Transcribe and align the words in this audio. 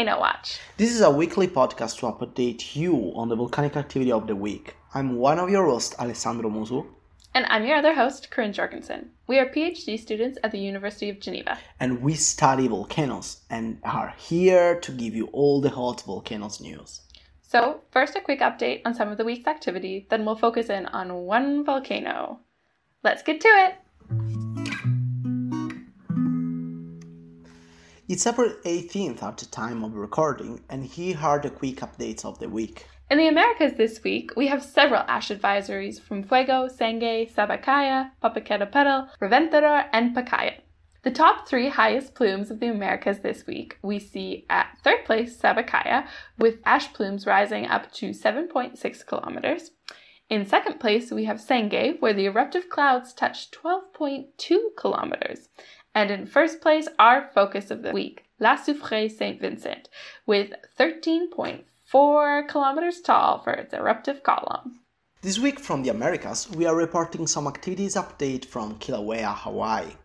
Volcano 0.00 0.18
Watch. 0.18 0.58
This 0.78 0.94
is 0.94 1.02
a 1.02 1.10
weekly 1.10 1.46
podcast 1.46 1.98
to 1.98 2.06
update 2.06 2.74
you 2.74 3.12
on 3.14 3.28
the 3.28 3.36
volcanic 3.36 3.76
activity 3.76 4.10
of 4.10 4.26
the 4.26 4.34
week. 4.34 4.74
I'm 4.94 5.16
one 5.16 5.38
of 5.38 5.50
your 5.50 5.66
hosts, 5.66 5.94
Alessandro 5.98 6.48
Musu. 6.48 6.86
And 7.34 7.44
I'm 7.50 7.66
your 7.66 7.76
other 7.76 7.92
host, 7.92 8.30
Corin 8.30 8.54
Jorgensen. 8.54 9.10
We 9.26 9.38
are 9.38 9.44
PhD 9.44 9.98
students 9.98 10.38
at 10.42 10.52
the 10.52 10.58
University 10.58 11.10
of 11.10 11.20
Geneva. 11.20 11.58
And 11.78 12.00
we 12.00 12.14
study 12.14 12.66
volcanoes 12.66 13.42
and 13.50 13.78
are 13.84 14.14
here 14.16 14.80
to 14.80 14.90
give 14.90 15.14
you 15.14 15.26
all 15.34 15.60
the 15.60 15.68
hot 15.68 16.02
volcanoes 16.06 16.62
news. 16.62 17.02
So, 17.42 17.82
first, 17.90 18.16
a 18.16 18.22
quick 18.22 18.40
update 18.40 18.80
on 18.86 18.94
some 18.94 19.10
of 19.10 19.18
the 19.18 19.24
week's 19.26 19.46
activity, 19.46 20.06
then 20.08 20.24
we'll 20.24 20.34
focus 20.34 20.70
in 20.70 20.86
on 20.86 21.12
one 21.26 21.62
volcano. 21.62 22.40
Let's 23.04 23.22
get 23.22 23.42
to 23.42 23.48
it! 23.48 24.49
It's 28.10 28.26
April 28.26 28.52
18th 28.64 29.22
at 29.22 29.36
the 29.36 29.46
time 29.46 29.84
of 29.84 29.94
recording, 29.94 30.64
and 30.68 30.84
here 30.84 31.16
are 31.22 31.38
the 31.38 31.48
quick 31.48 31.76
updates 31.76 32.24
of 32.24 32.40
the 32.40 32.48
week. 32.48 32.88
In 33.08 33.18
the 33.18 33.28
Americas 33.28 33.74
this 33.74 34.02
week, 34.02 34.32
we 34.36 34.48
have 34.48 34.64
several 34.64 35.04
ash 35.06 35.28
advisories 35.28 36.00
from 36.00 36.24
Fuego, 36.24 36.66
Sangay, 36.66 37.32
Sabancaya, 37.32 38.10
Popocatépetl, 38.20 39.10
Reventador, 39.20 39.84
and 39.92 40.12
Pacaya. 40.12 40.54
The 41.04 41.12
top 41.12 41.46
three 41.46 41.68
highest 41.68 42.16
plumes 42.16 42.50
of 42.50 42.58
the 42.58 42.66
Americas 42.66 43.20
this 43.20 43.46
week 43.46 43.78
we 43.80 44.00
see 44.00 44.44
at 44.50 44.76
third 44.82 45.04
place 45.04 45.40
Sabancaya, 45.40 46.08
with 46.36 46.56
ash 46.64 46.92
plumes 46.92 47.26
rising 47.26 47.66
up 47.66 47.92
to 47.92 48.10
7.6 48.10 49.06
kilometers. 49.06 49.70
In 50.28 50.46
second 50.46 50.78
place, 50.78 51.10
we 51.10 51.24
have 51.24 51.38
Sangay, 51.38 52.00
where 52.00 52.12
the 52.12 52.26
eruptive 52.26 52.68
clouds 52.68 53.12
touch 53.12 53.50
12.2 53.50 54.76
kilometers. 54.76 55.48
And 55.94 56.10
in 56.10 56.26
first 56.26 56.60
place, 56.60 56.88
our 56.98 57.30
focus 57.34 57.70
of 57.70 57.82
the 57.82 57.92
week, 57.92 58.24
La 58.38 58.56
Soufrière 58.56 59.10
St. 59.10 59.40
Vincent, 59.40 59.88
with 60.24 60.52
13.4 60.78 62.48
kilometers 62.48 63.00
tall 63.00 63.42
for 63.42 63.52
its 63.52 63.74
eruptive 63.74 64.22
column. 64.22 64.80
This 65.22 65.38
week 65.38 65.60
from 65.60 65.82
the 65.82 65.90
Americas, 65.90 66.48
we 66.50 66.64
are 66.64 66.76
reporting 66.76 67.26
some 67.26 67.46
activities 67.46 67.96
update 67.96 68.44
from 68.44 68.78
Kilauea, 68.78 69.34
Hawaii. 69.34 69.96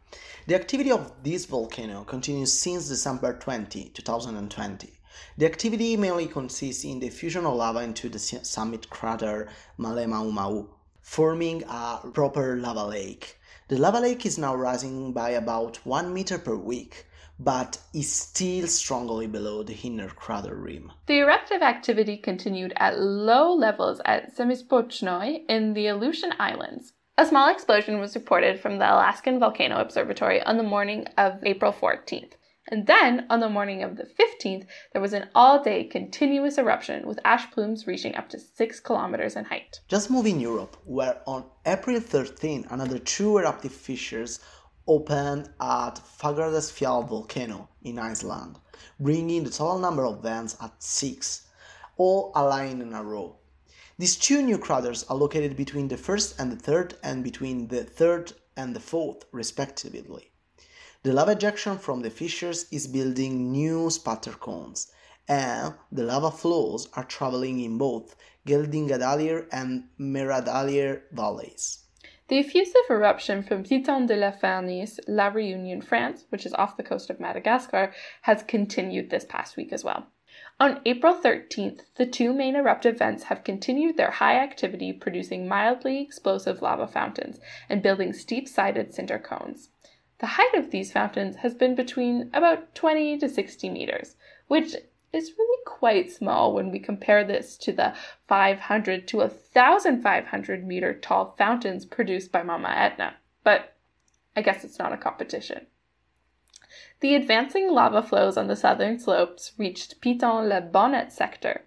The 0.47 0.55
activity 0.55 0.91
of 0.91 1.11
this 1.23 1.45
volcano 1.45 2.03
continues 2.03 2.51
since 2.51 2.89
December 2.89 3.33
20, 3.37 3.91
2020. 3.93 4.89
The 5.37 5.45
activity 5.45 5.95
mainly 5.95 6.27
consists 6.27 6.83
in 6.83 6.99
the 6.99 7.09
fusion 7.09 7.45
of 7.45 7.55
lava 7.55 7.79
into 7.79 8.09
the 8.09 8.19
summit 8.19 8.89
crater 8.89 9.47
Halemaumau, 9.79 10.67
forming 11.01 11.63
a 11.69 11.99
proper 12.13 12.57
lava 12.57 12.85
lake. 12.85 13.39
The 13.67 13.79
lava 13.79 13.99
lake 13.99 14.27
is 14.27 14.37
now 14.37 14.55
rising 14.55 15.11
by 15.11 15.31
about 15.31 15.77
1 15.87 16.13
meter 16.13 16.37
per 16.37 16.55
week, 16.55 17.07
but 17.39 17.79
is 17.95 18.13
still 18.13 18.67
strongly 18.67 19.25
below 19.25 19.63
the 19.63 19.73
inner 19.73 20.07
crater 20.09 20.53
rim. 20.53 20.91
The 21.07 21.17
eruptive 21.17 21.63
activity 21.63 22.15
continued 22.15 22.73
at 22.75 22.99
low 22.99 23.51
levels 23.51 24.01
at 24.05 24.37
Semisopochnoi 24.37 25.45
in 25.49 25.73
the 25.73 25.87
Aleutian 25.87 26.33
Islands. 26.37 26.93
A 27.17 27.25
small 27.25 27.49
explosion 27.49 27.99
was 27.99 28.13
reported 28.13 28.59
from 28.59 28.77
the 28.77 28.85
Alaskan 28.85 29.39
Volcano 29.39 29.77
Observatory 29.77 30.43
on 30.43 30.57
the 30.57 30.63
morning 30.63 31.07
of 31.17 31.43
April 31.43 31.73
14th. 31.73 32.33
And 32.67 32.87
then, 32.87 33.27
on 33.29 33.41
the 33.41 33.49
morning 33.49 33.83
of 33.83 33.95
the 33.95 34.05
15th, 34.05 34.65
there 34.91 35.01
was 35.01 35.13
an 35.13 35.29
all 35.35 35.61
day 35.61 35.83
continuous 35.83 36.57
eruption 36.57 37.05
with 37.05 37.19
ash 37.23 37.51
plumes 37.51 37.85
reaching 37.85 38.15
up 38.15 38.27
to 38.29 38.39
6 38.39 38.79
kilometers 38.79 39.35
in 39.35 39.45
height. 39.45 39.81
Just 39.87 40.09
moving 40.09 40.39
Europe, 40.39 40.75
where 40.83 41.21
on 41.27 41.45
April 41.65 41.99
13, 41.99 42.65
another 42.71 42.97
two 42.97 43.37
eruptive 43.37 43.71
fissures 43.71 44.39
opened 44.87 45.49
at 45.61 45.99
Fagradalsfjall 46.19 47.07
volcano 47.07 47.69
in 47.83 47.99
Iceland, 47.99 48.57
bringing 48.99 49.43
the 49.43 49.51
total 49.51 49.77
number 49.77 50.05
of 50.05 50.23
vents 50.23 50.57
at 50.59 50.81
6, 50.81 51.47
all 51.97 52.31
aligned 52.33 52.81
in 52.81 52.93
a 52.93 53.03
row. 53.03 53.35
These 53.99 54.17
two 54.17 54.41
new 54.41 54.57
craters 54.57 55.03
are 55.03 55.15
located 55.15 55.55
between 55.55 55.87
the 55.87 55.97
first 55.97 56.39
and 56.39 56.51
the 56.51 56.57
third, 56.57 56.95
and 57.03 57.23
between 57.23 57.67
the 57.67 57.83
third 57.83 58.33
and 58.57 58.75
the 58.75 58.79
fourth, 58.79 59.25
respectively. 59.31 60.31
The 61.05 61.13
lava 61.13 61.33
ejection 61.33 61.77
from 61.77 62.01
the 62.01 62.09
fissures 62.09 62.65
is 62.71 62.87
building 62.87 63.51
new 63.51 63.91
spatter 63.91 64.31
cones, 64.31 64.91
and 65.27 65.75
the 65.91 66.01
lava 66.01 66.31
flows 66.31 66.87
are 66.93 67.03
traveling 67.03 67.59
in 67.59 67.77
both 67.77 68.15
Geldingadalir 68.47 69.45
and 69.51 69.83
Meradalir 69.99 71.03
valleys. 71.11 71.83
The 72.27 72.39
effusive 72.39 72.89
eruption 72.89 73.43
from 73.43 73.63
Piton 73.63 74.07
de 74.07 74.15
la 74.15 74.31
Fournaise, 74.31 74.99
La 75.07 75.29
Réunion, 75.29 75.83
France, 75.83 76.25
which 76.29 76.43
is 76.43 76.55
off 76.55 76.75
the 76.75 76.81
coast 76.81 77.11
of 77.11 77.19
Madagascar, 77.19 77.93
has 78.23 78.41
continued 78.41 79.11
this 79.11 79.25
past 79.25 79.57
week 79.57 79.71
as 79.71 79.83
well. 79.83 80.07
On 80.59 80.81
April 80.87 81.13
13th, 81.13 81.81
the 81.97 82.07
two 82.07 82.33
main 82.33 82.55
eruptive 82.55 82.97
vents 82.97 83.25
have 83.25 83.43
continued 83.43 83.95
their 83.95 84.09
high 84.09 84.39
activity, 84.39 84.91
producing 84.91 85.47
mildly 85.47 86.01
explosive 86.01 86.63
lava 86.63 86.87
fountains 86.87 87.39
and 87.69 87.83
building 87.83 88.11
steep 88.11 88.47
sided 88.47 88.91
cinder 88.91 89.19
cones. 89.19 89.69
The 90.19 90.27
height 90.27 90.53
of 90.55 90.71
these 90.71 90.91
fountains 90.91 91.37
has 91.37 91.53
been 91.53 91.75
between 91.75 92.29
about 92.33 92.73
20 92.73 93.17
to 93.19 93.27
60 93.27 93.69
meters, 93.69 94.15
which 94.47 94.75
is 95.11 95.37
really 95.37 95.63
quite 95.65 96.11
small 96.11 96.53
when 96.53 96.71
we 96.71 96.79
compare 96.79 97.23
this 97.23 97.57
to 97.57 97.71
the 97.71 97.93
500 98.27 99.07
to 99.09 99.17
1,500 99.17 100.65
meter 100.65 100.93
tall 100.93 101.35
fountains 101.37 101.85
produced 101.85 102.31
by 102.31 102.43
Mama 102.43 102.69
Etna. 102.69 103.15
But 103.43 103.73
I 104.35 104.41
guess 104.41 104.63
it's 104.63 104.79
not 104.79 104.93
a 104.93 104.97
competition. 104.97 105.67
The 106.99 107.15
advancing 107.15 107.71
lava 107.71 108.01
flows 108.01 108.37
on 108.37 108.47
the 108.47 108.55
southern 108.55 108.99
slopes 108.99 109.53
reached 109.57 110.01
Piton 110.01 110.49
La 110.49 110.59
Bonnet 110.59 111.11
sector, 111.11 111.63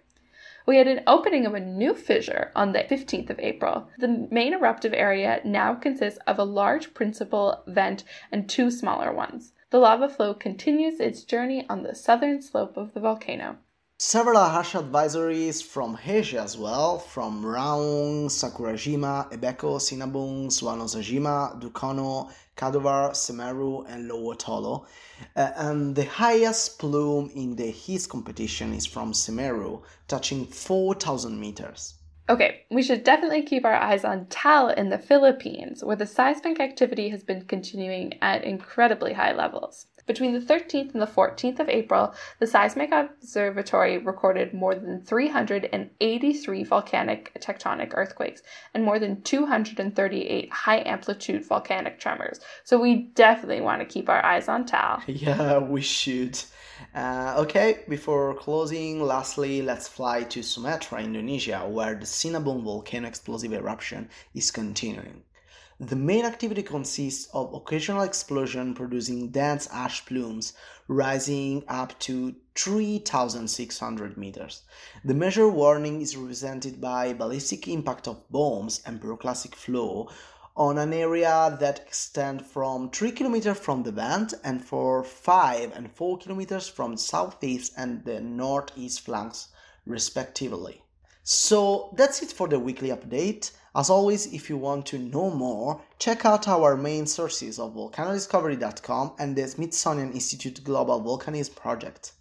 we 0.69 0.77
had 0.77 0.87
an 0.87 1.01
opening 1.07 1.47
of 1.47 1.55
a 1.55 1.59
new 1.59 1.95
fissure 1.95 2.51
on 2.55 2.73
the 2.73 2.83
15th 2.83 3.31
of 3.31 3.39
April. 3.39 3.89
The 3.97 4.27
main 4.29 4.53
eruptive 4.53 4.93
area 4.93 5.41
now 5.43 5.73
consists 5.73 6.19
of 6.27 6.37
a 6.37 6.43
large 6.43 6.93
principal 6.93 7.63
vent 7.65 8.03
and 8.31 8.47
two 8.47 8.69
smaller 8.69 9.11
ones. 9.11 9.53
The 9.71 9.79
lava 9.79 10.07
flow 10.07 10.35
continues 10.35 10.99
its 10.99 11.23
journey 11.23 11.65
on 11.67 11.81
the 11.81 11.95
southern 11.95 12.43
slope 12.43 12.77
of 12.77 12.93
the 12.93 12.99
volcano. 12.99 13.57
Several 13.97 14.37
ash 14.37 14.73
advisories 14.73 15.63
from 15.63 15.97
Asia 16.05 16.39
as 16.39 16.55
well, 16.55 16.99
from 16.99 17.43
Raung, 17.43 18.27
Sakurajima, 18.27 19.31
Ebeko, 19.31 19.79
Sinabung, 19.79 20.49
Suwanosejima, 20.49 21.59
Dukono, 21.59 22.31
Kadovar, 22.59 23.11
Semeru, 23.11 23.85
and 23.87 24.11
Lewotolo. 24.11 24.85
Uh, 25.35 25.51
and 25.55 25.95
the 25.95 26.05
highest 26.05 26.77
plume 26.77 27.31
in 27.33 27.55
the 27.55 27.71
HIS 27.71 28.05
competition 28.05 28.73
is 28.73 28.85
from 28.85 29.13
Semeru, 29.13 29.81
touching 30.09 30.45
4,000 30.45 31.39
meters. 31.39 31.95
Okay, 32.29 32.65
we 32.69 32.83
should 32.83 33.03
definitely 33.03 33.43
keep 33.43 33.65
our 33.65 33.73
eyes 33.73 34.03
on 34.03 34.25
Taal 34.27 34.69
in 34.69 34.89
the 34.89 34.99
Philippines, 34.99 35.83
where 35.83 35.95
the 35.95 36.05
seismic 36.05 36.59
activity 36.59 37.09
has 37.09 37.23
been 37.23 37.45
continuing 37.45 38.13
at 38.21 38.43
incredibly 38.43 39.13
high 39.13 39.33
levels. 39.33 39.87
Between 40.09 40.33
the 40.33 40.39
13th 40.39 40.93
and 40.93 41.03
the 41.03 41.05
14th 41.05 41.59
of 41.59 41.69
April, 41.69 42.15
the 42.39 42.47
Seismic 42.47 42.91
Observatory 42.91 43.99
recorded 43.99 44.55
more 44.55 44.73
than 44.73 45.03
383 45.03 46.63
volcanic 46.63 47.31
tectonic 47.39 47.91
earthquakes 47.93 48.41
and 48.73 48.83
more 48.83 48.97
than 48.97 49.21
238 49.21 50.51
high 50.51 50.81
amplitude 50.83 51.45
volcanic 51.45 51.99
tremors. 51.99 52.39
So 52.63 52.79
we 52.79 53.11
definitely 53.13 53.61
want 53.61 53.81
to 53.81 53.85
keep 53.85 54.09
our 54.09 54.25
eyes 54.25 54.47
on 54.47 54.65
Taal. 54.65 55.03
Yeah, 55.07 55.59
we 55.59 55.81
should. 55.81 56.41
Uh, 56.95 57.35
okay, 57.37 57.81
before 57.87 58.33
closing, 58.33 59.03
lastly, 59.03 59.61
let's 59.61 59.87
fly 59.87 60.23
to 60.23 60.41
Sumatra, 60.41 61.03
Indonesia, 61.03 61.59
where 61.67 61.93
the 61.93 62.07
Sinabung 62.07 62.63
volcano 62.63 63.07
explosive 63.07 63.53
eruption 63.53 64.09
is 64.33 64.49
continuing. 64.49 65.21
The 65.81 65.95
main 65.95 66.25
activity 66.25 66.61
consists 66.61 67.29
of 67.33 67.53
occasional 67.53 68.01
explosion 68.01 68.73
producing 68.73 69.29
dense 69.29 69.65
ash 69.71 70.05
plumes 70.05 70.51
rising 70.89 71.63
up 71.69 71.97
to 71.99 72.35
3600 72.53 74.17
meters. 74.17 74.63
The 75.05 75.13
major 75.13 75.47
warning 75.47 76.01
is 76.01 76.17
represented 76.17 76.81
by 76.81 77.13
ballistic 77.13 77.69
impact 77.69 78.09
of 78.09 78.29
bombs 78.29 78.81
and 78.85 78.99
pyroclastic 78.99 79.55
flow 79.55 80.09
on 80.57 80.77
an 80.77 80.91
area 80.91 81.55
that 81.61 81.79
extend 81.79 82.45
from 82.45 82.89
3 82.89 83.13
km 83.13 83.55
from 83.55 83.83
the 83.83 83.93
vent 83.93 84.33
and 84.43 84.65
for 84.65 85.01
5 85.05 85.71
and 85.73 85.89
4 85.93 86.19
km 86.19 86.69
from 86.69 86.91
the 86.91 86.97
southeast 86.97 87.71
and 87.77 88.03
the 88.03 88.19
northeast 88.19 88.99
flanks 88.99 89.47
respectively. 89.85 90.83
So 91.23 91.93
that's 91.95 92.21
it 92.21 92.31
for 92.31 92.47
the 92.47 92.59
weekly 92.59 92.89
update. 92.89 93.51
As 93.75 93.89
always, 93.89 94.33
if 94.33 94.49
you 94.49 94.57
want 94.57 94.87
to 94.87 94.97
know 94.97 95.29
more, 95.29 95.79
check 95.99 96.25
out 96.25 96.47
our 96.47 96.75
main 96.75 97.05
sources 97.05 97.59
of 97.59 97.75
volcanodiscovery.com 97.75 99.13
and 99.19 99.35
the 99.35 99.47
Smithsonian 99.47 100.11
Institute 100.11 100.63
Global 100.63 100.99
Volcanism 101.01 101.55
Project. 101.55 102.13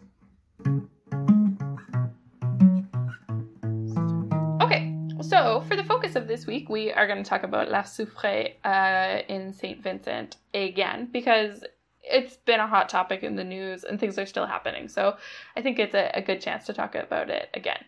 Okay, 4.61 4.93
so 5.23 5.63
for 5.67 5.75
the 5.75 5.85
focus 5.85 6.17
of 6.17 6.29
this 6.29 6.47
week, 6.47 6.69
we 6.69 6.93
are 6.93 7.07
going 7.07 7.23
to 7.23 7.29
talk 7.29 7.45
about 7.45 7.71
La 7.71 7.83
Soufrière 7.83 8.55
uh, 8.65 9.23
in 9.29 9.53
St. 9.53 9.83
Vincent 9.83 10.37
again 10.53 11.09
because 11.11 11.65
it's 12.03 12.37
been 12.37 12.61
a 12.61 12.67
hot 12.67 12.89
topic 12.89 13.23
in 13.23 13.37
the 13.37 13.45
news 13.45 13.85
and 13.85 13.99
things 13.99 14.19
are 14.19 14.27
still 14.27 14.47
happening. 14.47 14.89
So 14.89 15.17
I 15.57 15.63
think 15.63 15.79
it's 15.79 15.95
a, 15.95 16.11
a 16.15 16.23
good 16.23 16.41
chance 16.41 16.67
to 16.67 16.73
talk 16.73 16.95
about 16.95 17.31
it 17.31 17.49
again. 17.55 17.85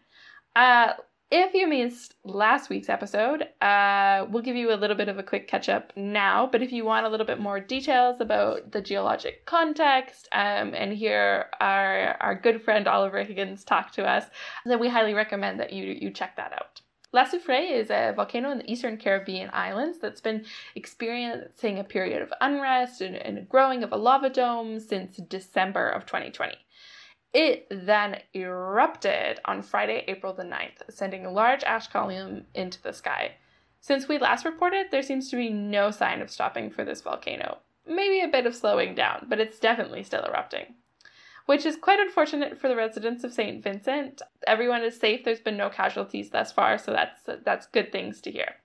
Uh, 0.56 0.92
if 1.32 1.54
you 1.54 1.68
missed 1.68 2.16
last 2.24 2.70
week's 2.70 2.88
episode, 2.88 3.46
uh, 3.62 4.26
we'll 4.30 4.42
give 4.42 4.56
you 4.56 4.72
a 4.72 4.74
little 4.74 4.96
bit 4.96 5.08
of 5.08 5.16
a 5.16 5.22
quick 5.22 5.46
catch 5.46 5.68
up 5.68 5.92
now. 5.94 6.48
But 6.50 6.60
if 6.60 6.72
you 6.72 6.84
want 6.84 7.06
a 7.06 7.08
little 7.08 7.26
bit 7.26 7.38
more 7.38 7.60
details 7.60 8.20
about 8.20 8.72
the 8.72 8.80
geologic 8.80 9.46
context 9.46 10.28
um, 10.32 10.74
and 10.74 10.92
hear 10.92 11.46
our, 11.60 12.16
our 12.20 12.34
good 12.34 12.62
friend 12.62 12.88
Oliver 12.88 13.22
Higgins 13.22 13.62
talk 13.62 13.92
to 13.92 14.04
us, 14.04 14.24
then 14.66 14.80
we 14.80 14.88
highly 14.88 15.14
recommend 15.14 15.60
that 15.60 15.72
you, 15.72 15.84
you 15.84 16.10
check 16.10 16.34
that 16.36 16.52
out. 16.52 16.80
La 17.12 17.24
Soufrière 17.24 17.72
is 17.72 17.90
a 17.90 18.12
volcano 18.14 18.50
in 18.50 18.58
the 18.58 18.70
eastern 18.70 18.96
Caribbean 18.96 19.50
islands 19.52 19.98
that's 20.00 20.20
been 20.20 20.44
experiencing 20.74 21.78
a 21.78 21.84
period 21.84 22.22
of 22.22 22.32
unrest 22.40 23.00
and, 23.00 23.16
and 23.16 23.48
growing 23.48 23.84
of 23.84 23.92
a 23.92 23.96
lava 23.96 24.30
dome 24.30 24.80
since 24.80 25.16
December 25.16 25.88
of 25.88 26.06
2020. 26.06 26.54
It 27.32 27.68
then 27.70 28.20
erupted 28.34 29.38
on 29.44 29.62
Friday, 29.62 30.04
April 30.08 30.32
the 30.32 30.42
9th, 30.42 30.82
sending 30.88 31.24
a 31.24 31.30
large 31.30 31.62
ash 31.62 31.86
column 31.86 32.46
into 32.54 32.82
the 32.82 32.92
sky. 32.92 33.36
Since 33.80 34.08
we 34.08 34.18
last 34.18 34.44
reported, 34.44 34.86
there 34.90 35.02
seems 35.02 35.30
to 35.30 35.36
be 35.36 35.48
no 35.48 35.90
sign 35.90 36.20
of 36.20 36.30
stopping 36.30 36.70
for 36.70 36.84
this 36.84 37.00
volcano. 37.00 37.58
Maybe 37.86 38.20
a 38.20 38.28
bit 38.28 38.46
of 38.46 38.54
slowing 38.54 38.94
down, 38.94 39.26
but 39.28 39.40
it's 39.40 39.58
definitely 39.60 40.02
still 40.02 40.24
erupting. 40.24 40.74
Which 41.46 41.64
is 41.64 41.76
quite 41.76 41.98
unfortunate 41.98 42.60
for 42.60 42.68
the 42.68 42.76
residents 42.76 43.24
of 43.24 43.32
St. 43.32 43.62
Vincent. 43.62 44.22
Everyone 44.46 44.82
is 44.82 44.98
safe. 44.98 45.24
There's 45.24 45.40
been 45.40 45.56
no 45.56 45.70
casualties 45.70 46.30
thus 46.30 46.52
far, 46.52 46.78
so 46.78 46.92
that's 46.92 47.22
that's 47.44 47.66
good 47.66 47.90
things 47.90 48.20
to 48.20 48.30
hear. 48.30 48.56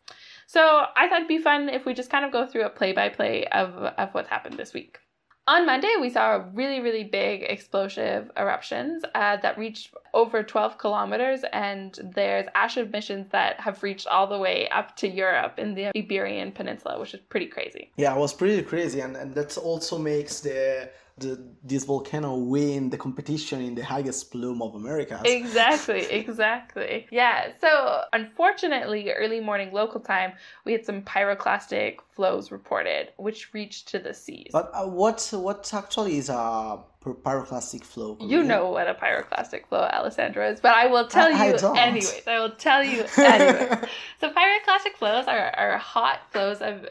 So 0.45 0.85
I 0.95 1.07
thought 1.07 1.19
it'd 1.19 1.27
be 1.27 1.39
fun 1.39 1.69
if 1.69 1.85
we 1.85 1.93
just 1.93 2.11
kind 2.11 2.25
of 2.25 2.31
go 2.31 2.45
through 2.45 2.65
a 2.65 2.69
play 2.69 2.93
by 2.93 3.09
play 3.09 3.45
of 3.47 3.75
of 3.75 4.13
what's 4.13 4.29
happened 4.29 4.57
this 4.57 4.73
week. 4.73 4.99
On 5.47 5.65
Monday, 5.65 5.93
we 6.01 6.09
saw 6.09 6.43
really, 6.53 6.79
really 6.79 7.03
big 7.03 7.43
explosive 7.43 8.31
eruptions 8.35 9.03
uh, 9.13 9.37
that 9.37 9.57
reached 9.59 9.93
over 10.15 10.41
12 10.41 10.77
kilometers, 10.77 11.41
and 11.53 11.99
there's 12.15 12.47
ash 12.55 12.77
emissions 12.77 13.27
that 13.31 13.59
have 13.59 13.83
reached 13.83 14.07
all 14.07 14.25
the 14.25 14.39
way 14.39 14.67
up 14.69 14.95
to 14.95 15.07
Europe 15.07 15.59
in 15.59 15.75
the 15.75 15.91
Iberian 15.95 16.51
Peninsula, 16.53 16.99
which 16.99 17.13
is 17.13 17.19
pretty 17.29 17.47
crazy. 17.47 17.91
Yeah, 17.97 18.15
it 18.15 18.19
was 18.19 18.33
pretty 18.33 18.63
crazy, 18.63 19.01
and, 19.01 19.15
and 19.15 19.35
that 19.35 19.57
also 19.57 19.99
makes 19.99 20.39
the 20.39 20.89
the, 21.17 21.41
this 21.63 21.85
volcano 21.85 22.35
win 22.35 22.89
the 22.89 22.97
competition 22.97 23.61
in 23.61 23.73
the 23.73 23.83
highest 23.83 24.31
plume 24.31 24.61
of 24.61 24.75
America. 24.75 25.21
Exactly, 25.45 26.03
exactly. 26.11 27.07
Yeah. 27.09 27.51
So 27.61 28.01
unfortunately, 28.11 29.11
early 29.11 29.39
morning 29.39 29.71
local 29.71 30.01
time, 30.01 30.33
we 30.65 30.73
had 30.73 30.85
some 30.85 31.01
pyroclastic 31.03 31.99
flows 32.11 32.51
reported, 32.51 33.09
which 33.17 33.53
reached 33.53 33.87
to 33.89 33.99
the 33.99 34.13
seas. 34.13 34.49
But 34.51 34.71
uh, 34.73 34.87
what 34.87 35.29
what 35.31 35.73
actually 35.73 36.17
is 36.17 36.29
a 36.29 36.79
pyroclastic 37.13 37.83
flow? 37.83 38.17
You 38.19 38.43
know 38.43 38.69
what 38.69 38.87
a 38.87 38.93
pyroclastic 38.93 39.67
flow, 39.67 39.81
Alessandro, 39.81 40.49
is, 40.49 40.59
but 40.59 40.73
I 40.73 40.87
will 40.87 41.07
tell 41.07 41.27
I, 41.27 41.47
you 41.47 41.55
I 41.55 41.79
anyways. 41.79 42.21
I 42.27 42.39
will 42.39 42.51
tell 42.51 42.83
you 42.83 43.05
anyways. 43.17 43.89
so 44.19 44.31
pyroclastic 44.31 44.97
flows 44.97 45.27
are, 45.27 45.51
are 45.55 45.77
hot 45.77 46.21
flows 46.31 46.61
of 46.61 46.85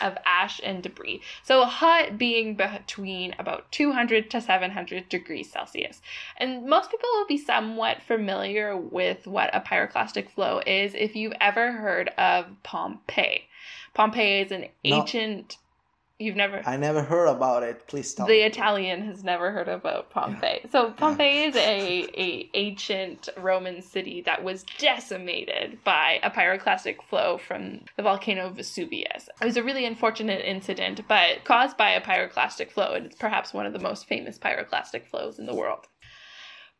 of 0.00 0.16
ash 0.24 0.60
and 0.64 0.82
debris. 0.82 1.22
So 1.44 1.64
hot 1.64 2.18
being 2.18 2.56
between 2.56 3.34
about 3.38 3.70
200 3.72 4.30
to 4.30 4.40
700 4.40 5.08
degrees 5.08 5.50
Celsius. 5.50 6.00
And 6.36 6.66
most 6.66 6.90
people 6.90 7.08
will 7.14 7.26
be 7.26 7.38
somewhat 7.38 8.02
familiar 8.02 8.76
with 8.76 9.26
what 9.26 9.54
a 9.54 9.60
pyroclastic 9.60 10.30
flow 10.30 10.60
is 10.66 10.94
if 10.94 11.14
you've 11.14 11.34
ever 11.40 11.72
heard 11.72 12.08
of 12.18 12.46
Pompeii. 12.62 13.46
Pompeii 13.94 14.40
is 14.40 14.52
an 14.52 14.66
ancient. 14.84 15.56
No. 15.60 15.66
You've 16.20 16.36
never. 16.36 16.62
I 16.66 16.76
never 16.76 17.02
heard 17.02 17.28
about 17.28 17.62
it. 17.62 17.88
Please 17.88 18.12
tell 18.12 18.26
the 18.26 18.34
me. 18.34 18.42
Italian 18.42 19.06
has 19.06 19.24
never 19.24 19.50
heard 19.52 19.68
about 19.68 20.10
Pompeii. 20.10 20.60
Yeah. 20.62 20.70
So 20.70 20.90
Pompeii 20.90 21.40
yeah. 21.40 21.48
is 21.48 21.56
a, 21.56 22.20
a 22.20 22.50
ancient 22.52 23.30
Roman 23.38 23.80
city 23.80 24.20
that 24.26 24.44
was 24.44 24.66
decimated 24.76 25.82
by 25.82 26.20
a 26.22 26.30
pyroclastic 26.30 27.02
flow 27.02 27.38
from 27.38 27.80
the 27.96 28.02
volcano 28.02 28.50
Vesuvius. 28.50 29.30
It 29.40 29.44
was 29.46 29.56
a 29.56 29.62
really 29.62 29.86
unfortunate 29.86 30.44
incident, 30.44 31.00
but 31.08 31.44
caused 31.44 31.78
by 31.78 31.92
a 31.92 32.02
pyroclastic 32.02 32.70
flow. 32.70 32.92
And 32.92 33.06
it's 33.06 33.16
perhaps 33.16 33.54
one 33.54 33.64
of 33.64 33.72
the 33.72 33.78
most 33.78 34.06
famous 34.06 34.38
pyroclastic 34.38 35.06
flows 35.06 35.38
in 35.38 35.46
the 35.46 35.54
world. 35.54 35.86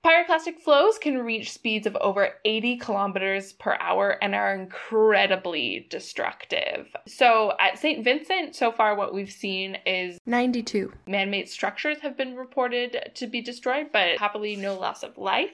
Pyroclastic 0.05 0.61
flows 0.61 0.97
can 0.97 1.19
reach 1.19 1.53
speeds 1.53 1.87
of 1.87 1.95
over 2.01 2.31
80 2.47 2.79
kilometers 2.79 3.53
per 3.53 3.77
hour 3.81 4.17
and 4.23 4.35
are 4.35 4.55
incredibly 4.55 5.87
destructive. 5.91 6.97
So 7.07 7.53
at 7.61 7.79
St. 7.79 8.03
Vincent, 8.03 8.57
so 8.57 8.73
far 8.73 8.95
what 8.95 9.13
we've 9.13 9.31
seen 9.31 9.77
is 9.85 10.19
92 10.25 10.93
man 11.07 11.31
made 11.31 11.51
structures 11.51 11.99
have 12.01 12.17
been 12.17 12.35
reported 12.35 13.11
to 13.15 13.27
be 13.27 13.43
destroyed, 13.43 13.89
but 13.93 14.19
happily 14.19 14.57
no 14.57 14.75
loss 14.75 15.03
of 15.03 15.19
life. 15.19 15.51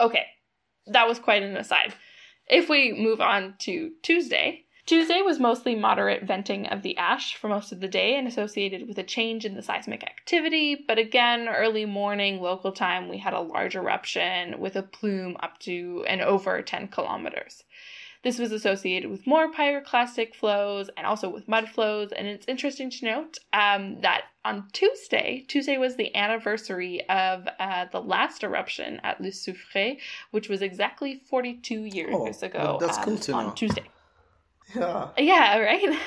Okay, 0.00 0.24
that 0.86 1.06
was 1.06 1.18
quite 1.18 1.42
an 1.42 1.56
aside. 1.58 1.92
If 2.48 2.70
we 2.70 2.92
move 2.92 3.20
on 3.20 3.56
to 3.60 3.92
Tuesday, 4.02 4.64
Tuesday 4.84 5.22
was 5.22 5.38
mostly 5.38 5.76
moderate 5.76 6.24
venting 6.24 6.66
of 6.66 6.82
the 6.82 6.96
ash 6.96 7.36
for 7.36 7.48
most 7.48 7.70
of 7.70 7.80
the 7.80 7.88
day 7.88 8.16
and 8.16 8.26
associated 8.26 8.88
with 8.88 8.98
a 8.98 9.04
change 9.04 9.44
in 9.44 9.54
the 9.54 9.62
seismic 9.62 10.02
activity. 10.02 10.74
But 10.74 10.98
again, 10.98 11.48
early 11.48 11.84
morning 11.84 12.40
local 12.40 12.72
time, 12.72 13.08
we 13.08 13.18
had 13.18 13.32
a 13.32 13.40
large 13.40 13.76
eruption 13.76 14.58
with 14.58 14.74
a 14.74 14.82
plume 14.82 15.36
up 15.40 15.58
to 15.60 16.04
and 16.08 16.20
over 16.20 16.60
10 16.62 16.88
kilometers. 16.88 17.62
This 18.24 18.38
was 18.38 18.52
associated 18.52 19.10
with 19.10 19.26
more 19.26 19.52
pyroclastic 19.52 20.34
flows 20.34 20.90
and 20.96 21.06
also 21.06 21.28
with 21.28 21.48
mud 21.48 21.68
flows. 21.68 22.12
And 22.12 22.26
it's 22.26 22.46
interesting 22.46 22.90
to 22.90 23.04
note 23.04 23.38
um, 23.52 24.00
that 24.00 24.24
on 24.44 24.68
Tuesday, 24.72 25.44
Tuesday 25.48 25.76
was 25.76 25.96
the 25.96 26.14
anniversary 26.14 27.08
of 27.08 27.48
uh, 27.58 27.86
the 27.90 28.00
last 28.00 28.44
eruption 28.44 29.00
at 29.02 29.20
Le 29.20 29.28
Soufrière, 29.28 29.98
which 30.30 30.48
was 30.48 30.62
exactly 30.62 31.20
42 31.28 31.84
years 31.84 32.12
oh, 32.12 32.46
ago 32.46 32.78
that's 32.80 32.98
um, 32.98 33.04
cool 33.04 33.18
to 33.18 33.32
on 33.32 33.46
know. 33.46 33.52
Tuesday. 33.52 33.84
Yeah. 34.74 35.08
Yeah, 35.18 35.58
right? 35.58 35.98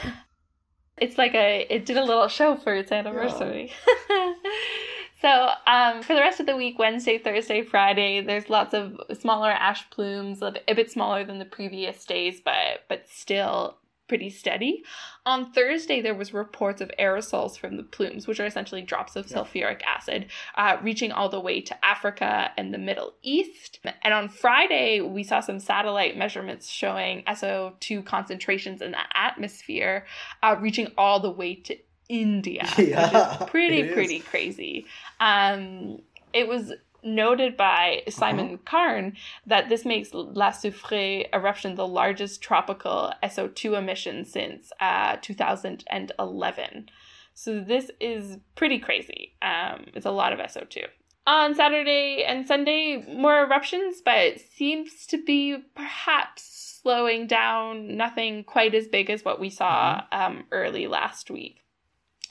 it's 0.97 1.17
like 1.17 1.33
a 1.33 1.65
it 1.69 1.85
did 1.85 1.97
a 1.97 2.03
little 2.03 2.27
show 2.27 2.55
for 2.55 2.73
its 2.73 2.91
anniversary. 2.91 3.71
Yeah. 4.09 4.33
so, 5.21 5.49
um, 5.67 6.03
for 6.03 6.13
the 6.13 6.21
rest 6.21 6.39
of 6.39 6.45
the 6.45 6.55
week, 6.55 6.79
Wednesday, 6.79 7.17
Thursday, 7.17 7.61
Friday, 7.61 8.21
there's 8.21 8.49
lots 8.49 8.73
of 8.73 8.99
smaller 9.19 9.51
ash 9.51 9.89
plumes, 9.89 10.41
a 10.41 10.73
bit 10.73 10.91
smaller 10.91 11.23
than 11.23 11.39
the 11.39 11.45
previous 11.45 12.05
days, 12.05 12.41
but 12.43 12.81
but 12.87 13.07
still 13.09 13.77
pretty 14.07 14.29
steady. 14.29 14.83
On 15.25 15.51
Thursday, 15.51 16.01
there 16.01 16.13
was 16.13 16.33
reports 16.33 16.81
of 16.81 16.91
aerosols 16.99 17.57
from 17.57 17.77
the 17.77 17.83
plumes, 17.83 18.27
which 18.27 18.39
are 18.39 18.45
essentially 18.45 18.81
drops 18.81 19.15
of 19.15 19.25
sulfuric 19.25 19.81
acid, 19.83 20.27
uh, 20.55 20.77
reaching 20.81 21.11
all 21.11 21.29
the 21.29 21.39
way 21.39 21.61
to 21.61 21.85
Africa 21.85 22.51
and 22.57 22.73
the 22.73 22.77
Middle 22.77 23.13
East. 23.23 23.79
And 24.03 24.13
on 24.13 24.29
Friday, 24.29 25.01
we 25.01 25.23
saw 25.23 25.39
some 25.39 25.59
satellite 25.59 26.17
measurements 26.17 26.69
showing 26.69 27.23
SO2 27.23 28.05
concentrations 28.05 28.81
in 28.81 28.91
the 28.91 29.17
atmosphere, 29.17 30.05
uh, 30.43 30.55
reaching 30.59 30.91
all 30.97 31.19
the 31.19 31.31
way 31.31 31.55
to 31.55 31.77
India, 32.07 32.67
yeah, 32.77 33.31
which 33.31 33.41
is 33.41 33.47
pretty, 33.49 33.93
pretty 33.93 34.19
crazy. 34.19 34.85
Um, 35.19 36.01
it 36.33 36.47
was 36.47 36.73
noted 37.05 37.55
by 37.55 38.01
Simon 38.09 38.45
uh-huh. 38.45 38.57
Carn 38.65 39.17
that 39.45 39.69
this 39.69 39.85
makes 39.85 40.13
La 40.13 40.51
Soufrière 40.51 41.27
eruption 41.33 41.75
the 41.75 41.87
largest 41.87 42.41
tropical 42.41 43.13
SO2 43.23 43.77
emission 43.77 44.25
since 44.25 44.71
uh, 44.79 45.17
2011. 45.21 46.89
So 47.33 47.59
this 47.59 47.91
is 47.99 48.37
pretty 48.55 48.79
crazy. 48.79 49.33
Um, 49.41 49.85
it's 49.93 50.05
a 50.05 50.11
lot 50.11 50.33
of 50.33 50.39
SO2. 50.39 50.85
On 51.27 51.55
Saturday 51.55 52.23
and 52.23 52.47
Sunday, 52.47 53.03
more 53.07 53.43
eruptions, 53.43 54.01
but 54.03 54.17
it 54.17 54.41
seems 54.41 55.07
to 55.07 55.23
be 55.23 55.57
perhaps 55.75 56.79
slowing 56.81 57.25
down. 57.25 57.97
Nothing 57.97 58.43
quite 58.43 58.75
as 58.75 58.87
big 58.87 59.09
as 59.09 59.25
what 59.25 59.39
we 59.39 59.49
saw 59.49 60.01
mm-hmm. 60.01 60.37
um, 60.37 60.43
early 60.51 60.87
last 60.87 61.31
week. 61.31 61.64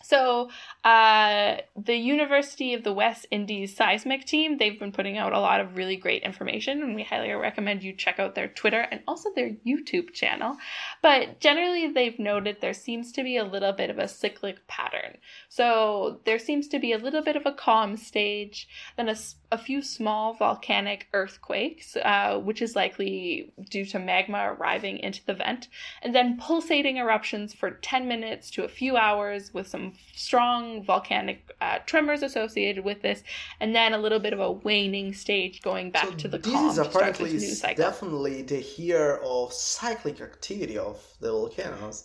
So, 0.04 0.50
uh, 0.84 1.56
the 1.76 1.96
University 1.96 2.74
of 2.74 2.84
the 2.84 2.92
West 2.92 3.24
Indies 3.30 3.74
seismic 3.74 4.26
team, 4.26 4.58
they've 4.58 4.78
been 4.78 4.92
putting 4.92 5.16
out 5.16 5.32
a 5.32 5.40
lot 5.40 5.62
of 5.62 5.78
really 5.78 5.96
great 5.96 6.24
information, 6.24 6.82
and 6.82 6.94
we 6.94 7.04
highly 7.04 7.32
recommend 7.32 7.82
you 7.82 7.94
check 7.94 8.20
out 8.20 8.34
their 8.34 8.48
Twitter 8.48 8.80
and 8.80 9.00
also 9.08 9.30
their 9.34 9.52
YouTube 9.66 10.12
channel. 10.12 10.56
But 11.00 11.40
generally, 11.40 11.90
they've 11.90 12.18
noted 12.18 12.58
there 12.60 12.74
seems 12.74 13.12
to 13.12 13.22
be 13.22 13.38
a 13.38 13.44
little 13.44 13.72
bit 13.72 13.88
of 13.88 13.98
a 13.98 14.06
cyclic 14.06 14.68
pattern. 14.68 15.16
So, 15.48 16.20
there 16.26 16.38
seems 16.38 16.68
to 16.68 16.78
be 16.78 16.92
a 16.92 16.98
little 16.98 17.22
bit 17.22 17.36
of 17.36 17.46
a 17.46 17.52
calm 17.52 17.96
stage, 17.96 18.68
then 18.98 19.08
a, 19.08 19.16
a 19.54 19.58
few 19.58 19.80
small 19.80 20.34
volcanic 20.34 21.06
earthquakes, 21.12 21.96
uh, 21.96 22.36
which 22.38 22.60
is 22.60 22.74
likely 22.74 23.52
due 23.70 23.86
to 23.86 24.00
magma 24.00 24.52
arriving 24.52 24.98
into 24.98 25.24
the 25.26 25.34
vent, 25.34 25.68
and 26.02 26.12
then 26.12 26.36
pulsating 26.36 26.96
eruptions 26.96 27.54
for 27.54 27.70
10 27.70 28.08
minutes 28.08 28.50
to 28.50 28.64
a 28.64 28.68
few 28.68 28.96
hours 28.96 29.54
with 29.54 29.68
some 29.68 29.92
strong 30.12 30.82
volcanic 30.82 31.54
uh, 31.60 31.78
tremors 31.86 32.22
associated 32.22 32.84
with 32.84 33.00
this, 33.02 33.22
and 33.60 33.74
then 33.76 33.92
a 33.92 33.98
little 33.98 34.18
bit 34.18 34.32
of 34.32 34.40
a 34.40 34.50
waning 34.50 35.14
stage 35.14 35.62
going 35.62 35.92
back 35.92 36.08
so 36.08 36.14
to 36.14 36.28
the 36.28 36.40
calm. 36.40 36.66
This 36.66 36.72
is 36.72 36.78
apparently 36.78 37.32
this 37.38 37.60
definitely 37.76 38.42
the 38.42 38.62
year 38.76 39.20
of 39.22 39.52
cyclic 39.52 40.20
activity 40.20 40.76
of 40.76 41.00
the 41.20 41.30
volcanoes. 41.30 42.04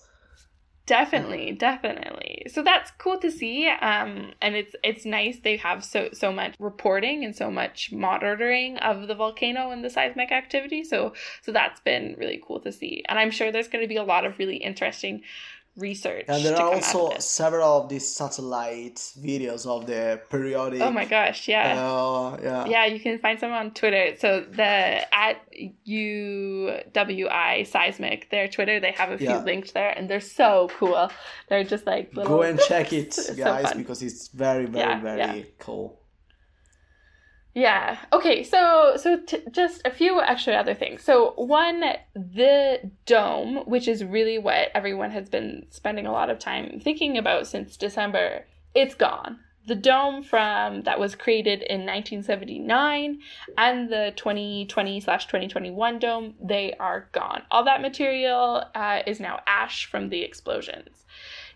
Definitely, 0.89 1.51
definitely. 1.51 2.47
So 2.47 2.63
that's 2.63 2.89
cool 2.97 3.19
to 3.19 3.29
see. 3.29 3.67
Um, 3.67 4.31
and 4.41 4.55
it's 4.55 4.75
it's 4.83 5.05
nice 5.05 5.37
they 5.37 5.55
have 5.57 5.83
so 5.83 6.09
so 6.13 6.31
much 6.31 6.55
reporting 6.57 7.23
and 7.23 7.35
so 7.35 7.51
much 7.51 7.91
monitoring 7.91 8.77
of 8.79 9.07
the 9.07 9.13
volcano 9.13 9.69
and 9.69 9.83
the 9.83 9.91
seismic 9.91 10.31
activity. 10.31 10.83
So 10.83 11.13
so 11.43 11.51
that's 11.51 11.79
been 11.81 12.15
really 12.17 12.41
cool 12.43 12.59
to 12.61 12.71
see. 12.71 13.03
And 13.07 13.19
I'm 13.19 13.29
sure 13.29 13.51
there's 13.51 13.67
going 13.67 13.83
to 13.83 13.87
be 13.87 13.97
a 13.97 14.03
lot 14.03 14.25
of 14.25 14.39
really 14.39 14.57
interesting 14.57 15.21
research. 15.79 16.25
And 16.27 16.43
there 16.45 16.55
are 16.55 16.73
also 16.73 17.17
several 17.19 17.81
of 17.81 17.89
these 17.89 18.07
satellite 18.07 18.95
videos 19.19 19.65
of 19.65 19.85
the 19.87 20.21
periodic. 20.29 20.81
Oh 20.81 20.91
my 20.91 21.05
gosh! 21.05 21.47
Yeah. 21.47 21.75
Uh, 21.79 22.37
yeah. 22.41 22.65
Yeah, 22.65 22.85
you 22.85 22.99
can 22.99 23.19
find 23.19 23.39
some 23.39 23.51
on 23.51 23.71
Twitter. 23.71 24.15
So 24.17 24.41
the 24.41 25.13
at 25.13 25.41
UWI 25.87 27.67
seismic, 27.67 28.29
their 28.29 28.47
Twitter, 28.47 28.79
they 28.79 28.91
have 28.91 29.11
a 29.11 29.17
few 29.17 29.27
yeah. 29.27 29.43
linked 29.43 29.73
there, 29.73 29.89
and 29.89 30.09
they're 30.09 30.19
so 30.19 30.69
cool. 30.77 31.09
They're 31.47 31.63
just 31.63 31.85
like 31.85 32.13
little... 32.13 32.37
go 32.37 32.43
and 32.43 32.59
check 32.59 32.93
it, 32.93 33.17
guys, 33.37 33.69
so 33.69 33.77
because 33.77 34.01
it's 34.01 34.27
very, 34.29 34.65
very, 34.65 34.89
yeah, 34.89 35.01
very 35.01 35.39
yeah. 35.39 35.43
cool. 35.59 35.99
Yeah. 37.59 37.97
Okay. 38.13 38.43
So 38.43 38.93
so 38.95 39.17
t- 39.19 39.43
just 39.51 39.81
a 39.83 39.91
few 39.91 40.21
extra 40.21 40.53
other 40.53 40.73
things. 40.73 41.03
So 41.03 41.33
one, 41.35 41.83
the 42.15 42.89
dome, 43.05 43.57
which 43.65 43.89
is 43.89 44.01
really 44.01 44.37
what 44.37 44.69
everyone 44.73 45.11
has 45.11 45.27
been 45.27 45.65
spending 45.69 46.05
a 46.05 46.13
lot 46.13 46.29
of 46.29 46.39
time 46.39 46.79
thinking 46.81 47.17
about 47.17 47.47
since 47.47 47.75
December, 47.75 48.45
it's 48.73 48.95
gone. 48.95 49.39
The 49.67 49.75
dome 49.75 50.23
from 50.23 50.83
that 50.83 51.01
was 51.01 51.15
created 51.15 51.61
in 51.61 51.81
1979 51.81 53.19
and 53.57 53.89
the 53.89 54.13
2020 54.15 55.01
slash 55.01 55.25
2021 55.25 55.99
dome, 55.99 56.35
they 56.41 56.73
are 56.79 57.09
gone. 57.11 57.41
All 57.51 57.65
that 57.65 57.81
material 57.81 58.63
uh, 58.73 59.01
is 59.05 59.19
now 59.19 59.41
ash 59.45 59.85
from 59.85 60.07
the 60.07 60.21
explosions. 60.21 61.03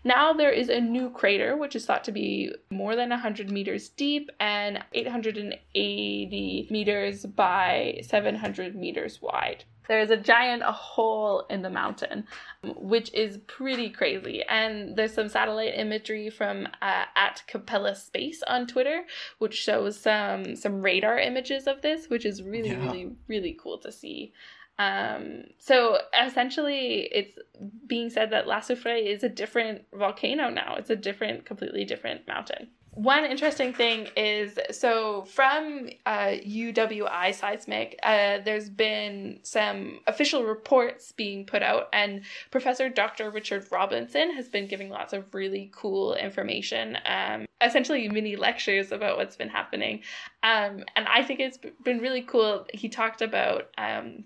Now 0.04 0.34
there 0.34 0.50
is 0.50 0.68
a 0.68 0.80
new 0.80 1.10
crater, 1.10 1.56
which 1.56 1.74
is 1.74 1.86
thought 1.86 2.04
to 2.04 2.12
be 2.12 2.52
more 2.70 2.94
than 2.94 3.08
100 3.08 3.50
meters 3.50 3.88
deep 3.88 4.30
and 4.38 4.84
880 4.92 6.68
meters 6.70 7.24
by 7.24 8.00
700 8.02 8.76
meters 8.76 9.22
wide. 9.22 9.64
There 9.88 10.00
is 10.00 10.10
a 10.10 10.16
giant 10.16 10.62
a 10.62 10.72
hole 10.72 11.46
in 11.50 11.62
the 11.62 11.70
mountain, 11.70 12.26
which 12.62 13.12
is 13.12 13.38
pretty 13.46 13.90
crazy. 13.90 14.42
And 14.48 14.96
there's 14.96 15.12
some 15.12 15.28
satellite 15.28 15.74
imagery 15.76 16.30
from 16.30 16.66
uh, 16.80 17.04
at 17.16 17.42
Capella 17.46 17.94
Space 17.94 18.42
on 18.46 18.66
Twitter, 18.66 19.04
which 19.38 19.54
shows 19.54 20.00
some 20.00 20.56
some 20.56 20.80
radar 20.80 21.18
images 21.18 21.66
of 21.66 21.82
this, 21.82 22.08
which 22.08 22.24
is 22.24 22.42
really 22.42 22.70
yeah. 22.70 22.82
really 22.84 23.12
really 23.28 23.58
cool 23.60 23.78
to 23.78 23.92
see. 23.92 24.32
Um, 24.78 25.44
so 25.58 25.98
essentially, 26.20 27.08
it's 27.12 27.38
being 27.86 28.10
said 28.10 28.30
that 28.30 28.46
La 28.46 28.60
Soufrière 28.60 29.04
is 29.04 29.22
a 29.22 29.28
different 29.28 29.82
volcano 29.92 30.50
now. 30.50 30.76
It's 30.76 30.90
a 30.90 30.96
different, 30.96 31.44
completely 31.44 31.84
different 31.84 32.26
mountain. 32.26 32.68
One 32.94 33.24
interesting 33.24 33.72
thing 33.72 34.06
is 34.16 34.56
so 34.70 35.24
from 35.24 35.88
uh, 36.06 36.36
UWI 36.46 37.34
seismic, 37.34 37.98
uh, 38.04 38.38
there's 38.44 38.70
been 38.70 39.40
some 39.42 39.98
official 40.06 40.44
reports 40.44 41.10
being 41.10 41.44
put 41.44 41.64
out, 41.64 41.88
and 41.92 42.22
Professor 42.52 42.88
Dr. 42.88 43.30
Richard 43.30 43.66
Robertson 43.72 44.32
has 44.34 44.48
been 44.48 44.68
giving 44.68 44.90
lots 44.90 45.12
of 45.12 45.34
really 45.34 45.72
cool 45.74 46.14
information, 46.14 46.96
um, 47.04 47.46
essentially 47.60 48.08
mini 48.08 48.36
lectures 48.36 48.92
about 48.92 49.16
what's 49.16 49.34
been 49.34 49.48
happening. 49.48 50.02
Um, 50.44 50.84
and 50.94 51.08
I 51.08 51.24
think 51.24 51.40
it's 51.40 51.58
been 51.82 51.98
really 51.98 52.22
cool. 52.22 52.64
He 52.72 52.88
talked 52.88 53.22
about 53.22 53.70
um, 53.76 54.22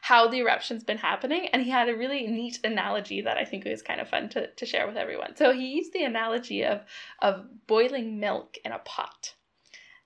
how 0.00 0.28
the 0.28 0.38
eruption's 0.38 0.84
been 0.84 0.98
happening. 0.98 1.48
And 1.52 1.62
he 1.62 1.70
had 1.70 1.88
a 1.88 1.96
really 1.96 2.26
neat 2.26 2.58
analogy 2.64 3.20
that 3.22 3.36
I 3.36 3.44
think 3.44 3.64
was 3.64 3.82
kind 3.82 4.00
of 4.00 4.08
fun 4.08 4.28
to, 4.30 4.48
to 4.48 4.66
share 4.66 4.86
with 4.86 4.96
everyone. 4.96 5.36
So 5.36 5.52
he 5.52 5.68
used 5.68 5.92
the 5.92 6.04
analogy 6.04 6.64
of, 6.64 6.80
of 7.20 7.46
boiling 7.66 8.18
milk 8.18 8.56
in 8.64 8.72
a 8.72 8.78
pot. 8.78 9.34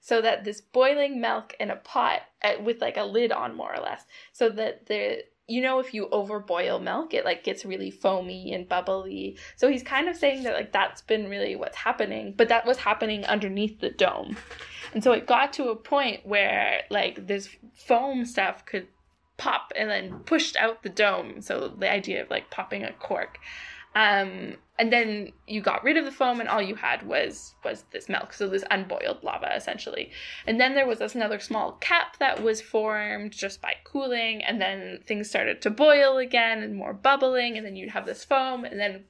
So 0.01 0.21
that 0.21 0.45
this 0.45 0.61
boiling 0.61 1.21
milk 1.21 1.55
in 1.61 1.71
a 1.71 1.77
pot 1.77 2.23
uh, 2.43 2.55
with 2.61 2.81
like 2.81 2.97
a 2.97 3.05
lid 3.05 3.31
on 3.31 3.57
more 3.57 3.73
or 3.73 3.81
less, 3.81 4.05
so 4.33 4.49
that 4.49 4.87
the 4.87 5.23
you 5.47 5.61
know 5.61 5.79
if 5.79 5.93
you 5.93 6.09
overboil 6.13 6.83
milk 6.83 7.15
it 7.15 7.25
like 7.25 7.45
gets 7.45 7.65
really 7.65 7.91
foamy 7.91 8.53
and 8.53 8.69
bubbly 8.69 9.37
so 9.57 9.69
he's 9.69 9.83
kind 9.83 10.09
of 10.09 10.17
saying 10.17 10.45
that 10.45 10.55
like 10.55 10.73
that's 10.73 11.03
been 11.03 11.29
really 11.29 11.57
what's 11.57 11.77
happening 11.77 12.33
but 12.37 12.49
that 12.49 12.65
was 12.65 12.79
happening 12.79 13.25
underneath 13.27 13.81
the 13.81 13.91
dome 13.91 14.37
and 14.95 15.03
so 15.03 15.13
it 15.13 15.27
got 15.27 15.53
to 15.53 15.69
a 15.71 15.77
point 15.77 16.25
where 16.25 16.83
like 16.91 17.27
this 17.27 17.49
foam 17.75 18.25
stuff 18.25 18.65
could 18.65 18.87
pop 19.43 19.73
and 19.75 19.91
then 19.91 20.21
pushed 20.21 20.57
out 20.57 20.85
the 20.85 20.89
dome. 20.89 21.41
So 21.41 21.69
the 21.77 21.91
idea 21.91 22.23
of 22.23 22.31
like 22.31 22.51
popping 22.51 22.85
a 22.85 22.93
cork. 22.93 23.39
Um, 23.95 24.55
and 24.79 24.93
then 24.93 25.33
you 25.47 25.61
got 25.61 25.85
rid 25.85 25.97
of 25.97 26.05
the 26.05 26.13
foam 26.13 26.41
and 26.41 26.49
all 26.49 26.63
you 26.63 26.77
had 26.77 27.07
was 27.07 27.55
was 27.63 27.85
this 27.93 28.09
milk 28.09 28.33
so 28.33 28.49
this 28.49 28.65
unboiled 28.71 29.23
lava 29.23 29.55
essentially 29.55 30.11
and 30.47 30.59
then 30.59 30.75
there 30.75 30.87
was 30.87 30.99
this 30.99 31.15
another 31.15 31.39
small 31.39 31.73
cap 31.73 32.17
that 32.19 32.43
was 32.43 32.63
formed 32.63 33.33
just 33.33 33.61
by 33.61 33.75
cooling 33.85 34.43
and 34.43 34.61
then 34.63 34.99
things 35.07 35.29
started 35.29 35.61
to 35.61 35.69
boil 35.69 36.17
again 36.17 36.63
and 36.63 36.75
more 36.75 36.95
bubbling 36.95 37.59
and 37.59 37.67
then 37.67 37.77
you'd 37.77 37.91
have 37.91 38.07
this 38.07 38.25
foam 38.25 38.65
and 38.65 38.81
then 38.81 39.05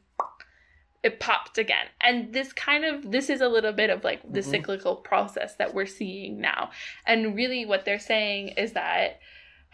it 1.04 1.20
popped 1.20 1.58
again 1.58 1.86
and 2.00 2.32
this 2.32 2.52
kind 2.52 2.84
of 2.84 3.12
this 3.12 3.30
is 3.30 3.40
a 3.40 3.48
little 3.48 3.72
bit 3.72 3.88
of 3.88 4.02
like 4.02 4.20
the 4.22 4.40
mm-hmm. 4.40 4.50
cyclical 4.50 4.96
process 4.96 5.54
that 5.56 5.72
we're 5.72 5.86
seeing 5.86 6.40
now 6.40 6.70
and 7.06 7.36
really 7.36 7.64
what 7.64 7.84
they're 7.84 8.00
saying 8.00 8.48
is 8.48 8.72
that 8.72 9.20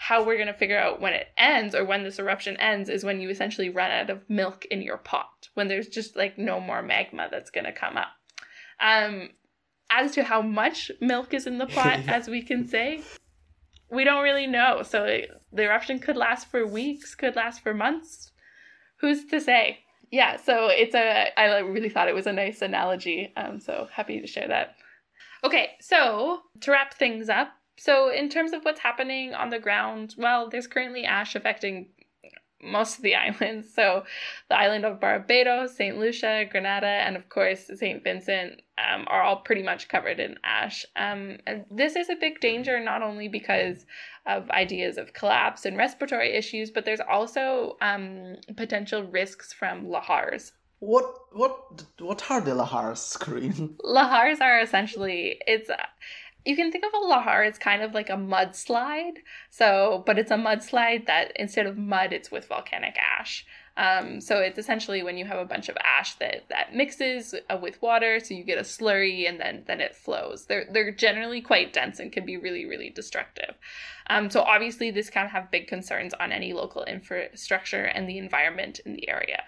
how 0.00 0.24
we're 0.24 0.36
going 0.36 0.46
to 0.46 0.54
figure 0.54 0.78
out 0.78 1.00
when 1.00 1.12
it 1.12 1.26
ends 1.36 1.74
or 1.74 1.84
when 1.84 2.04
this 2.04 2.20
eruption 2.20 2.56
ends 2.58 2.88
is 2.88 3.02
when 3.02 3.20
you 3.20 3.28
essentially 3.30 3.68
run 3.68 3.90
out 3.90 4.08
of 4.08 4.22
milk 4.30 4.64
in 4.70 4.80
your 4.80 4.96
pot, 4.96 5.48
when 5.54 5.66
there's 5.66 5.88
just 5.88 6.14
like 6.14 6.38
no 6.38 6.60
more 6.60 6.82
magma 6.82 7.26
that's 7.32 7.50
going 7.50 7.64
to 7.64 7.72
come 7.72 7.96
up. 7.96 8.06
Um, 8.78 9.30
as 9.90 10.12
to 10.12 10.22
how 10.22 10.40
much 10.40 10.92
milk 11.00 11.34
is 11.34 11.48
in 11.48 11.58
the 11.58 11.66
pot, 11.74 11.98
as 12.06 12.28
we 12.28 12.42
can 12.42 12.68
say, 12.68 13.02
we 13.90 14.04
don't 14.04 14.22
really 14.22 14.46
know. 14.46 14.84
So 14.84 15.02
it, 15.02 15.30
the 15.52 15.64
eruption 15.64 15.98
could 15.98 16.16
last 16.16 16.48
for 16.48 16.64
weeks, 16.64 17.16
could 17.16 17.34
last 17.34 17.60
for 17.60 17.74
months. 17.74 18.30
Who's 19.00 19.24
to 19.26 19.40
say? 19.40 19.80
Yeah, 20.12 20.36
so 20.36 20.68
it's 20.68 20.94
a, 20.94 21.36
I 21.36 21.58
really 21.58 21.88
thought 21.88 22.08
it 22.08 22.14
was 22.14 22.28
a 22.28 22.32
nice 22.32 22.62
analogy. 22.62 23.32
Um, 23.36 23.58
so 23.58 23.88
happy 23.92 24.20
to 24.20 24.28
share 24.28 24.46
that. 24.46 24.76
Okay, 25.42 25.70
so 25.80 26.42
to 26.60 26.70
wrap 26.70 26.94
things 26.94 27.28
up, 27.28 27.50
so, 27.78 28.10
in 28.10 28.28
terms 28.28 28.52
of 28.52 28.64
what's 28.64 28.80
happening 28.80 29.34
on 29.34 29.50
the 29.50 29.60
ground, 29.60 30.16
well, 30.18 30.48
there's 30.48 30.66
currently 30.66 31.04
ash 31.04 31.36
affecting 31.36 31.86
most 32.60 32.96
of 32.96 33.02
the 33.02 33.14
islands. 33.26 33.72
So, 33.72 34.04
the 34.48 34.58
island 34.58 34.84
of 34.84 35.00
Barbados, 35.00 35.76
St. 35.76 35.96
Lucia, 35.96 36.44
Grenada, 36.50 36.86
and 36.86 37.16
of 37.16 37.28
course, 37.28 37.70
St. 37.72 38.02
Vincent 38.02 38.62
um, 38.78 39.04
are 39.06 39.22
all 39.22 39.36
pretty 39.36 39.62
much 39.62 39.88
covered 39.88 40.18
in 40.18 40.36
ash. 40.42 40.84
Um, 40.96 41.38
and 41.46 41.64
this 41.70 41.94
is 41.94 42.10
a 42.10 42.16
big 42.16 42.40
danger, 42.40 42.80
not 42.80 43.02
only 43.02 43.28
because 43.28 43.86
of 44.26 44.50
ideas 44.50 44.98
of 44.98 45.12
collapse 45.12 45.64
and 45.64 45.76
respiratory 45.76 46.34
issues, 46.34 46.72
but 46.72 46.84
there's 46.84 47.00
also 47.00 47.76
um, 47.80 48.36
potential 48.56 49.04
risks 49.04 49.52
from 49.52 49.86
lahars. 49.86 50.50
What 50.80 51.06
what 51.32 51.82
what 51.98 52.30
are 52.30 52.40
the 52.40 52.52
lahars, 52.52 53.18
Corin? 53.18 53.76
Lahars 53.84 54.40
are 54.40 54.60
essentially 54.60 55.40
it's 55.44 55.68
you 56.48 56.56
can 56.56 56.72
think 56.72 56.82
of 56.82 56.94
a 56.94 57.04
lahar 57.04 57.46
as 57.46 57.58
kind 57.58 57.82
of 57.82 57.92
like 57.92 58.08
a 58.08 58.14
mudslide. 58.14 59.18
So, 59.50 60.02
but 60.06 60.18
it's 60.18 60.30
a 60.30 60.36
mudslide 60.36 61.06
that 61.06 61.30
instead 61.36 61.66
of 61.66 61.76
mud, 61.76 62.14
it's 62.14 62.30
with 62.30 62.48
volcanic 62.48 62.96
ash. 62.96 63.44
Um, 63.76 64.22
so 64.22 64.38
it's 64.38 64.58
essentially 64.58 65.02
when 65.02 65.18
you 65.18 65.26
have 65.26 65.38
a 65.38 65.44
bunch 65.44 65.68
of 65.68 65.76
ash 65.84 66.14
that 66.14 66.46
that 66.48 66.74
mixes 66.74 67.34
uh, 67.50 67.58
with 67.60 67.80
water, 67.82 68.18
so 68.18 68.32
you 68.32 68.44
get 68.44 68.56
a 68.56 68.62
slurry, 68.62 69.28
and 69.28 69.38
then 69.38 69.64
then 69.66 69.82
it 69.82 69.94
flows. 69.94 70.46
They're 70.46 70.66
they're 70.72 70.90
generally 70.90 71.42
quite 71.42 71.74
dense 71.74 72.00
and 72.00 72.10
can 72.10 72.24
be 72.24 72.38
really 72.38 72.64
really 72.64 72.88
destructive. 72.88 73.54
Um, 74.08 74.30
so 74.30 74.40
obviously 74.40 74.90
this 74.90 75.10
can 75.10 75.28
have 75.28 75.50
big 75.50 75.68
concerns 75.68 76.14
on 76.14 76.32
any 76.32 76.54
local 76.54 76.82
infrastructure 76.84 77.84
and 77.84 78.08
the 78.08 78.16
environment 78.16 78.80
in 78.86 78.94
the 78.94 79.08
area. 79.08 79.44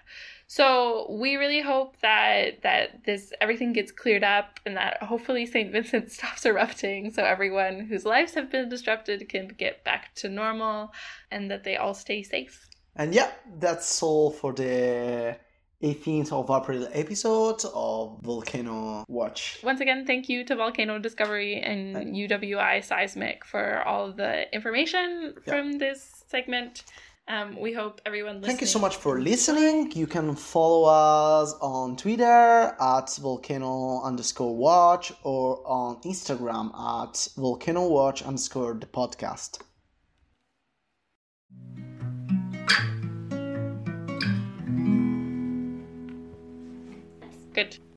So 0.50 1.06
we 1.08 1.36
really 1.36 1.60
hope 1.60 1.94
that 2.00 2.62
that 2.62 3.04
this 3.04 3.32
everything 3.40 3.72
gets 3.72 3.92
cleared 3.92 4.24
up 4.24 4.58
and 4.66 4.76
that 4.76 5.00
hopefully 5.00 5.46
St. 5.46 5.70
Vincent 5.70 6.10
stops 6.16 6.44
erupting 6.44 7.12
so 7.12 7.22
everyone 7.22 7.86
whose 7.88 8.04
lives 8.04 8.34
have 8.34 8.50
been 8.50 8.68
disrupted 8.68 9.28
can 9.28 9.46
get 9.46 9.84
back 9.84 10.12
to 10.16 10.28
normal 10.28 10.92
and 11.30 11.52
that 11.52 11.62
they 11.62 11.76
all 11.76 11.94
stay 11.94 12.24
safe. 12.24 12.68
And 12.96 13.14
yeah, 13.14 13.30
that's 13.60 14.02
all 14.02 14.32
for 14.32 14.52
the 14.52 15.36
18th 15.84 16.32
of 16.32 16.50
April 16.50 16.88
episode 16.94 17.62
of 17.72 18.20
Volcano 18.20 19.04
Watch. 19.06 19.60
Once 19.62 19.80
again, 19.80 20.04
thank 20.04 20.28
you 20.28 20.42
to 20.46 20.56
Volcano 20.56 20.98
Discovery 20.98 21.60
and 21.60 21.94
UWI 22.16 22.82
Seismic 22.82 23.44
for 23.44 23.84
all 23.84 24.12
the 24.12 24.52
information 24.52 25.34
yeah. 25.46 25.52
from 25.52 25.78
this 25.78 26.24
segment. 26.26 26.82
Um, 27.30 27.56
we 27.60 27.72
hope 27.72 28.00
everyone 28.04 28.40
listening. 28.40 28.48
Thank 28.48 28.60
you 28.60 28.66
so 28.66 28.80
much 28.80 28.96
for 28.96 29.20
listening. 29.20 29.92
You 29.92 30.08
can 30.08 30.34
follow 30.34 30.88
us 30.88 31.54
on 31.60 31.96
Twitter 31.96 32.24
at 32.24 33.16
volcano 33.22 34.02
underscore 34.02 34.56
watch 34.56 35.12
or 35.22 35.62
on 35.64 36.00
Instagram 36.02 36.74
at 36.74 37.28
volcano 37.36 37.86
watch 37.86 38.22
underscore 38.24 38.74
the 38.74 38.86
podcast. 38.86 39.60
Good. 47.52 47.78